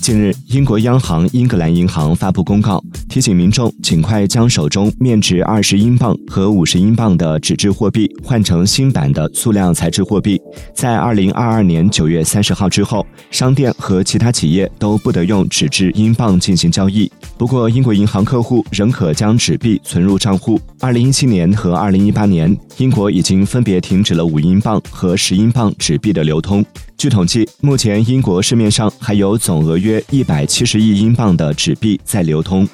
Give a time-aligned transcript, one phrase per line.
[0.00, 10.40] 近日，英国央行英格兰银行发布公告，提醒民众尽快将手中面值二十英镑和五十英镑的纸质货币换成新版的塑料材质货币。
[10.74, 17.10] 在二零二二年九月三十号之后，商店和其他企业都不得用纸质英镑进行交易。
[17.40, 20.60] 不过，英国银行客户仍可将纸币存入账户。
[20.78, 26.62] 二零一七年和二零一八年，英国已经分别停止了五英镑和十英镑纸币的流通。
[26.98, 32.68] 据统计，目前英国市面上还有总额约一百七十亿英镑的纸币在流通。